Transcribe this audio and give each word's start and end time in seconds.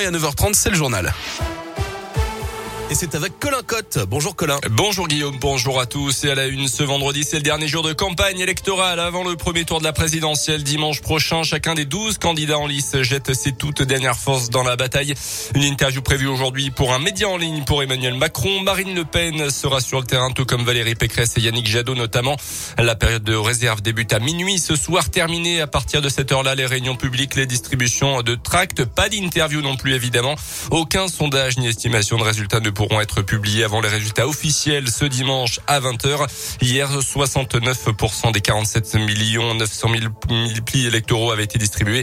Et 0.00 0.06
à 0.06 0.10
9h30, 0.10 0.54
c'est 0.54 0.70
le 0.70 0.74
journal. 0.74 1.12
Et 2.92 2.94
c'est 2.94 3.14
avec 3.14 3.38
Colin 3.38 3.62
Cotte. 3.66 4.00
Bonjour 4.06 4.36
Colin. 4.36 4.58
Bonjour 4.70 5.08
Guillaume, 5.08 5.38
bonjour 5.40 5.80
à 5.80 5.86
tous. 5.86 6.24
Et 6.24 6.30
à 6.30 6.34
la 6.34 6.46
une 6.46 6.68
ce 6.68 6.82
vendredi, 6.82 7.24
c'est 7.24 7.38
le 7.38 7.42
dernier 7.42 7.66
jour 7.66 7.82
de 7.82 7.94
campagne 7.94 8.38
électorale 8.38 9.00
avant 9.00 9.24
le 9.24 9.34
premier 9.34 9.64
tour 9.64 9.78
de 9.78 9.84
la 9.84 9.94
présidentielle 9.94 10.62
dimanche 10.62 11.00
prochain. 11.00 11.42
Chacun 11.42 11.72
des 11.72 11.86
12 11.86 12.18
candidats 12.18 12.58
en 12.58 12.66
lice 12.66 13.00
jette 13.00 13.32
ses 13.32 13.52
toutes 13.52 13.80
dernières 13.80 14.18
forces 14.18 14.50
dans 14.50 14.62
la 14.62 14.76
bataille. 14.76 15.14
Une 15.54 15.62
interview 15.62 16.02
prévue 16.02 16.26
aujourd'hui 16.26 16.70
pour 16.70 16.92
un 16.92 16.98
média 16.98 17.26
en 17.30 17.38
ligne 17.38 17.64
pour 17.64 17.82
Emmanuel 17.82 18.12
Macron. 18.12 18.60
Marine 18.60 18.94
Le 18.94 19.06
Pen 19.06 19.48
sera 19.48 19.80
sur 19.80 19.98
le 19.98 20.04
terrain 20.04 20.30
tout 20.30 20.44
comme 20.44 20.62
Valérie 20.62 20.94
Pécresse 20.94 21.38
et 21.38 21.40
Yannick 21.40 21.68
Jadot 21.68 21.94
notamment. 21.94 22.36
La 22.76 22.94
période 22.94 23.24
de 23.24 23.34
réserve 23.34 23.80
débute 23.80 24.12
à 24.12 24.18
minuit 24.18 24.58
ce 24.58 24.76
soir. 24.76 25.08
Terminé 25.08 25.62
à 25.62 25.66
partir 25.66 26.02
de 26.02 26.10
cette 26.10 26.30
heure-là 26.30 26.54
les 26.54 26.66
réunions 26.66 26.96
publiques, 26.96 27.36
les 27.36 27.46
distributions 27.46 28.20
de 28.20 28.34
tracts. 28.34 28.84
Pas 28.84 29.08
d'interview 29.08 29.62
non 29.62 29.76
plus 29.76 29.94
évidemment. 29.94 30.34
Aucun 30.70 31.08
sondage 31.08 31.56
ni 31.56 31.68
estimation 31.68 32.18
de 32.18 32.22
résultats 32.22 32.60
ne 32.60 32.68
pourront 32.82 33.00
être 33.00 33.22
publiés 33.22 33.62
avant 33.62 33.80
les 33.80 33.88
résultats 33.88 34.26
officiels 34.26 34.90
ce 34.90 35.04
dimanche 35.04 35.60
à 35.68 35.78
20h. 35.78 36.26
Hier, 36.62 36.90
69% 36.90 38.32
des 38.32 38.40
47 38.40 38.96
millions 38.96 39.54
900 39.54 39.88
000 40.00 40.60
plis 40.66 40.86
électoraux 40.86 41.30
avaient 41.30 41.44
été 41.44 41.60
distribués 41.60 42.02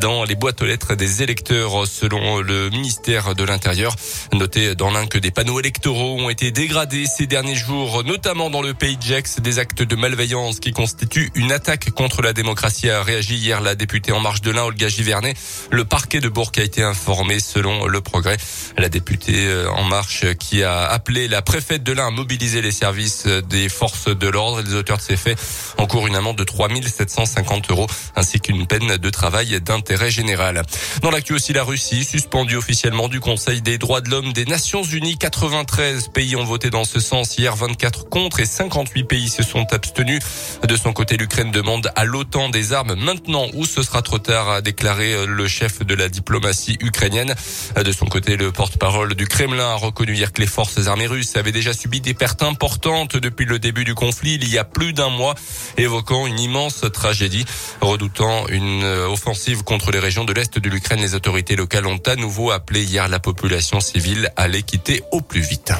dans 0.00 0.22
les 0.22 0.36
boîtes 0.36 0.62
aux 0.62 0.66
lettres 0.66 0.94
des 0.94 1.24
électeurs 1.24 1.84
selon 1.88 2.38
le 2.42 2.70
ministère 2.70 3.34
de 3.34 3.42
l'Intérieur. 3.42 3.96
Notez 4.32 4.76
dans 4.76 4.92
l'un 4.92 5.08
que 5.08 5.18
des 5.18 5.32
panneaux 5.32 5.58
électoraux 5.58 6.20
ont 6.20 6.30
été 6.30 6.52
dégradés 6.52 7.06
ces 7.06 7.26
derniers 7.26 7.56
jours, 7.56 8.04
notamment 8.04 8.50
dans 8.50 8.62
le 8.62 8.72
pays 8.72 8.96
de 8.98 9.02
Gex, 9.02 9.40
des 9.40 9.58
actes 9.58 9.82
de 9.82 9.96
malveillance 9.96 10.60
qui 10.60 10.70
constituent 10.70 11.32
une 11.34 11.50
attaque 11.50 11.90
contre 11.90 12.22
la 12.22 12.32
démocratie 12.32 12.88
a 12.88 13.02
réagi 13.02 13.34
hier 13.34 13.60
la 13.60 13.74
députée 13.74 14.12
En 14.12 14.20
Marche 14.20 14.42
de 14.42 14.52
l'Ain, 14.52 14.62
Olga 14.62 14.86
Givernet. 14.86 15.34
Le 15.72 15.84
parquet 15.84 16.20
de 16.20 16.28
Bourg 16.28 16.52
a 16.56 16.60
été 16.60 16.84
informé 16.84 17.40
selon 17.40 17.86
le 17.86 18.00
progrès. 18.00 18.36
La 18.78 18.88
députée 18.88 19.48
euh, 19.48 19.68
En 19.72 19.82
Marche 19.82 20.19
qui 20.38 20.62
a 20.62 20.84
appelé 20.86 21.28
la 21.28 21.42
préfète 21.42 21.82
de 21.82 21.92
l'Ain 21.92 22.08
à 22.08 22.10
mobiliser 22.10 22.62
les 22.62 22.72
services 22.72 23.26
des 23.26 23.68
forces 23.68 24.08
de 24.08 24.28
l'ordre. 24.28 24.62
Les 24.62 24.74
auteurs 24.74 24.98
de 24.98 25.02
ces 25.02 25.16
faits 25.16 25.38
encourent 25.78 26.06
une 26.06 26.16
amende 26.16 26.36
de 26.36 26.44
3 26.44 26.68
750 26.82 27.70
euros 27.70 27.86
ainsi 28.16 28.40
qu'une 28.40 28.66
peine 28.66 28.96
de 28.96 29.10
travail 29.10 29.60
d'intérêt 29.60 30.10
général. 30.10 30.62
Dans 31.02 31.10
l'actu 31.10 31.32
aussi, 31.32 31.52
la 31.52 31.64
Russie, 31.64 32.04
suspendue 32.04 32.56
officiellement 32.56 33.08
du 33.08 33.20
Conseil 33.20 33.62
des 33.62 33.78
droits 33.78 34.00
de 34.00 34.10
l'homme 34.10 34.32
des 34.32 34.44
Nations 34.44 34.82
Unies. 34.82 35.16
93 35.18 36.08
pays 36.08 36.36
ont 36.36 36.44
voté 36.44 36.70
dans 36.70 36.84
ce 36.84 37.00
sens 37.00 37.38
hier, 37.38 37.54
24 37.56 38.08
contre 38.08 38.40
et 38.40 38.46
58 38.46 39.04
pays 39.04 39.28
se 39.28 39.42
sont 39.42 39.66
abstenus. 39.72 40.20
De 40.66 40.76
son 40.76 40.92
côté, 40.92 41.16
l'Ukraine 41.16 41.50
demande 41.50 41.90
à 41.96 42.04
l'OTAN 42.04 42.48
des 42.48 42.72
armes 42.72 42.94
maintenant 42.94 43.46
ou 43.54 43.64
ce 43.64 43.82
sera 43.82 44.02
trop 44.02 44.18
tard, 44.18 44.50
a 44.50 44.60
déclaré 44.60 45.26
le 45.26 45.48
chef 45.48 45.84
de 45.84 45.94
la 45.94 46.08
diplomatie 46.08 46.76
ukrainienne. 46.80 47.34
De 47.76 47.92
son 47.92 48.06
côté, 48.06 48.36
le 48.36 48.52
porte-parole 48.52 49.14
du 49.14 49.26
Kremlin 49.26 49.70
a 49.70 49.74
reconnu 49.74 50.09
dire 50.14 50.32
que 50.32 50.40
les 50.40 50.46
forces 50.46 50.86
armées 50.86 51.06
russes 51.06 51.36
avaient 51.36 51.52
déjà 51.52 51.72
subi 51.72 52.00
des 52.00 52.14
pertes 52.14 52.42
importantes 52.42 53.16
depuis 53.16 53.44
le 53.44 53.58
début 53.58 53.84
du 53.84 53.94
conflit 53.94 54.34
il 54.34 54.48
y 54.48 54.58
a 54.58 54.64
plus 54.64 54.92
d'un 54.92 55.08
mois, 55.08 55.34
évoquant 55.76 56.26
une 56.26 56.38
immense 56.38 56.84
tragédie. 56.92 57.44
Redoutant 57.80 58.46
une 58.48 58.84
offensive 58.84 59.62
contre 59.64 59.90
les 59.90 59.98
régions 59.98 60.24
de 60.24 60.32
l'Est 60.32 60.58
de 60.58 60.68
l'Ukraine, 60.68 61.00
les 61.00 61.14
autorités 61.14 61.56
locales 61.56 61.86
ont 61.86 62.00
à 62.06 62.16
nouveau 62.16 62.50
appelé 62.50 62.84
hier 62.84 63.08
la 63.08 63.18
population 63.18 63.80
civile 63.80 64.30
à 64.36 64.48
les 64.48 64.62
quitter 64.62 65.02
au 65.12 65.20
plus 65.20 65.40
vite. 65.40 65.72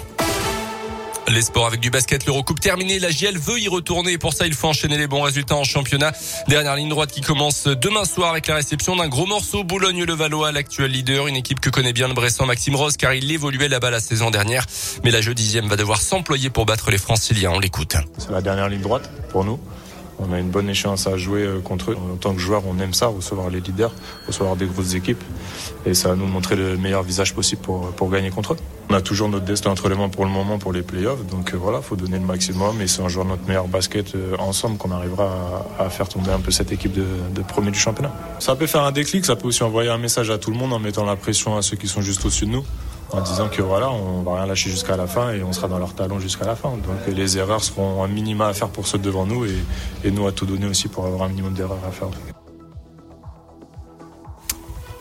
Les 1.31 1.43
sports 1.43 1.67
avec 1.67 1.79
du 1.79 1.91
basket, 1.91 2.27
l'Eurocoupe 2.27 2.59
terminé. 2.59 2.99
La 2.99 3.11
GL 3.11 3.39
veut 3.39 3.61
y 3.61 3.69
retourner. 3.69 4.19
Pour 4.19 4.33
ça, 4.33 4.49
il 4.49 4.55
faut 4.55 4.67
enchaîner 4.67 4.99
les 4.99 5.07
bons 5.07 5.23
résultats 5.23 5.55
en 5.55 5.63
championnat. 5.63 6.13
Dernière 6.49 6.75
ligne 6.75 6.89
droite 6.89 7.13
qui 7.13 7.21
commence 7.21 7.69
demain 7.69 8.05
soir 8.05 8.33
avec 8.33 8.49
la 8.49 8.57
réception 8.57 8.97
d'un 8.97 9.07
gros 9.07 9.27
morceau. 9.27 9.63
Boulogne-le-Valois, 9.63 10.51
l'actuel 10.51 10.91
leader. 10.91 11.29
Une 11.29 11.37
équipe 11.37 11.61
que 11.61 11.71
connaît 11.71 11.93
bien 11.93 12.09
le 12.09 12.15
Bressan 12.15 12.47
Maxime 12.47 12.75
Rose 12.75 12.97
car 12.97 13.15
il 13.15 13.31
évoluait 13.31 13.69
là-bas 13.69 13.91
la 13.91 14.01
saison 14.01 14.31
dernière. 14.31 14.67
Mais 15.05 15.13
la 15.13 15.21
jeu 15.21 15.33
dixième 15.33 15.69
va 15.69 15.77
devoir 15.77 16.01
s'employer 16.01 16.51
pour 16.51 16.67
battre 16.67 16.91
les 16.91 16.99
Franciliens. 16.99 17.53
On 17.53 17.61
l'écoute. 17.61 17.95
C'est 18.19 18.33
la 18.33 18.43
dernière 18.43 18.69
ligne 18.69 18.83
droite 18.83 19.09
pour 19.29 19.45
nous. 19.45 19.61
On 20.21 20.33
a 20.33 20.39
une 20.39 20.51
bonne 20.51 20.69
échéance 20.69 21.07
à 21.07 21.17
jouer 21.17 21.43
euh, 21.43 21.61
contre 21.61 21.93
eux. 21.93 21.97
En 21.97 22.17
tant 22.17 22.35
que 22.35 22.41
joueur, 22.41 22.63
on 22.67 22.79
aime 22.79 22.93
ça, 22.93 23.07
recevoir 23.07 23.49
les 23.49 23.61
leaders, 23.61 23.93
recevoir 24.27 24.57
des 24.57 24.67
grosses 24.67 24.95
équipes. 24.95 25.23
Et 25.87 25.95
ça 25.95 26.11
va 26.11 26.15
nous 26.15 26.27
montrer 26.27 26.57
le 26.57 26.77
meilleur 26.77 27.03
visage 27.03 27.35
possible 27.35 27.63
pour, 27.63 28.11
gagner 28.11 28.31
contre 28.31 28.53
eux. 28.53 28.57
On 28.91 28.95
a 28.95 29.01
toujours 29.01 29.29
notre 29.29 29.45
destin 29.45 29.71
entre 29.71 29.89
les 29.89 29.95
mains 29.95 30.09
pour 30.09 30.25
le 30.25 30.31
moment 30.31 30.59
pour 30.59 30.73
les 30.73 30.83
playoffs. 30.83 31.25
Donc 31.27 31.55
euh, 31.55 31.57
voilà, 31.57 31.81
faut 31.81 31.97
donner 31.97 32.19
le 32.19 32.25
maximum. 32.25 32.81
Et 32.83 32.87
c'est 32.87 33.01
en 33.01 33.09
jouant 33.09 33.25
notre 33.25 33.47
meilleur 33.47 33.69
basket 33.69 34.15
euh, 34.15 34.37
ensemble 34.39 34.77
qu'on 34.77 34.91
arrivera 34.91 35.65
à, 35.79 35.89
faire 35.89 36.09
tomber 36.09 36.31
un 36.31 36.41
peu 36.41 36.51
cette 36.51 36.71
équipe 36.71 36.93
de, 36.93 37.07
de 37.35 37.43
premier 37.43 37.71
du 37.71 37.79
championnat. 37.79 38.13
Ça 38.41 38.57
peut 38.57 38.67
faire 38.67 38.85
un 38.85 38.93
déclic, 38.93 39.25
ça 39.25 39.37
peut 39.37 39.49
aussi 39.49 39.63
envoyer 39.63 39.91
un 39.91 39.99
message 39.99 40.31
à 40.31 40.39
tout 40.39 40.51
le 40.51 40.57
monde 40.57 40.73
en 40.73 40.79
mettant 40.79 41.05
la 41.05 41.17
pression 41.17 41.57
à 41.57 41.63
ceux 41.63 41.77
qui 41.77 41.89
sont 41.89 42.03
juste 42.03 42.25
au-dessus 42.25 42.47
de 42.47 42.51
nous 42.51 42.65
en 43.13 43.21
disant 43.21 43.49
que 43.49 43.63
voilà, 43.63 43.91
on 43.91 44.23
va 44.23 44.37
rien 44.37 44.47
lâcher 44.47 44.71
jusqu'à 44.71 44.97
la 44.97 45.07
fin 45.07 45.33
et 45.33 45.43
on 45.43 45.53
sera 45.53 45.69
dans 45.69 45.79
leur 45.79 45.95
talon 45.95 46.21
jusqu'à 46.21 46.47
la 46.47 46.57
fin. 46.57 46.71
Donc 46.71 47.15
les 47.15 47.39
erreurs 47.39 47.63
seront 47.63 48.03
un 48.05 48.09
minima 48.09 48.49
à 48.49 48.55
faire 48.55 48.69
pour 48.69 48.87
ceux 48.87 48.99
devant 48.99 49.27
nous 49.27 49.45
et, 49.45 50.11
nous 50.11 50.27
à 50.27 50.33
tout 50.33 50.47
donner 50.47 50.67
aussi 50.67 50.89
pour 50.89 51.07
avoir 51.07 51.23
un 51.23 51.29
minimum 51.29 51.55
d'erreurs 51.55 51.85
à 51.87 51.91
faire. 51.91 52.09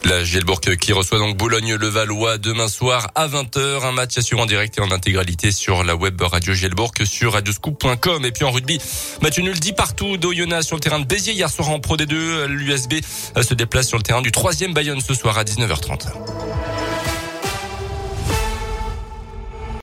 La 0.05 0.23
Gielbourg 0.23 0.61
qui 0.61 0.93
reçoit 0.93 1.19
donc 1.19 1.37
Boulogne-le-Valois 1.37 2.37
demain 2.37 2.67
soir 2.67 3.11
à 3.15 3.27
20h. 3.27 3.85
Un 3.85 3.91
match 3.91 4.17
assuré 4.17 4.41
en 4.41 4.45
direct 4.45 4.77
et 4.77 4.81
en 4.81 4.89
intégralité 4.91 5.51
sur 5.51 5.83
la 5.83 5.95
web 5.95 6.19
radio 6.21 6.53
Gielbourg 6.53 6.93
sur 7.03 7.33
radioscoop.com. 7.33 8.25
Et 8.25 8.31
puis 8.31 8.43
en 8.43 8.51
rugby, 8.51 8.79
match 9.21 9.37
nul 9.37 9.59
dit 9.59 9.73
partout 9.73 10.17
d'Oyonnax 10.17 10.65
sur 10.65 10.77
le 10.77 10.81
terrain 10.81 10.99
de 10.99 11.05
Béziers 11.05 11.33
hier 11.33 11.49
soir 11.49 11.69
en 11.69 11.79
Pro 11.79 11.95
D2. 11.95 12.45
L'USB 12.45 12.93
se 13.39 13.53
déplace 13.53 13.87
sur 13.87 13.97
le 13.97 14.03
terrain 14.03 14.21
du 14.21 14.31
troisième 14.31 14.73
Bayonne 14.73 15.01
ce 15.01 15.13
soir 15.13 15.37
à 15.37 15.43
19h30. 15.43 16.07